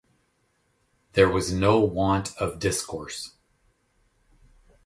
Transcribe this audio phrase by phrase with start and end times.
[1.13, 3.35] There was no want of discourse.